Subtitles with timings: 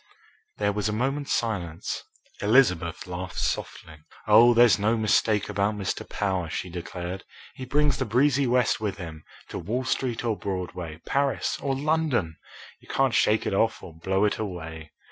[0.57, 2.01] There was a moment's silence.
[2.41, 3.97] Elizabeth laughed softly.
[4.25, 6.09] "Oh, there's no mistake about Mr.
[6.09, 7.23] Power!" she declared.
[7.53, 12.37] "He brings the breezy West with him, to Wall Street or Broadway, Paris or London.
[12.79, 14.89] You can't shake it off or blow it away."